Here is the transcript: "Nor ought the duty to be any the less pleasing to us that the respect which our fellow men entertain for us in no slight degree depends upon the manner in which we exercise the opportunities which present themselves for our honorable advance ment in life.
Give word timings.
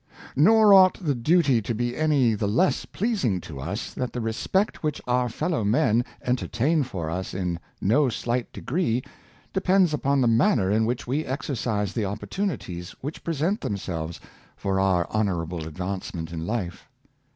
"Nor 0.35 0.73
ought 0.73 0.95
the 0.99 1.13
duty 1.13 1.61
to 1.61 1.75
be 1.75 1.95
any 1.95 2.33
the 2.33 2.47
less 2.47 2.85
pleasing 2.85 3.39
to 3.41 3.59
us 3.59 3.93
that 3.93 4.13
the 4.13 4.19
respect 4.19 4.81
which 4.81 4.99
our 5.05 5.29
fellow 5.29 5.63
men 5.63 6.03
entertain 6.23 6.81
for 6.81 7.07
us 7.11 7.35
in 7.35 7.59
no 7.79 8.09
slight 8.09 8.51
degree 8.51 9.03
depends 9.53 9.93
upon 9.93 10.19
the 10.21 10.27
manner 10.27 10.71
in 10.71 10.87
which 10.87 11.05
we 11.05 11.23
exercise 11.23 11.93
the 11.93 12.05
opportunities 12.05 12.95
which 13.01 13.23
present 13.23 13.61
themselves 13.61 14.19
for 14.55 14.79
our 14.79 15.05
honorable 15.11 15.67
advance 15.67 16.15
ment 16.15 16.31
in 16.33 16.47
life. 16.47 16.89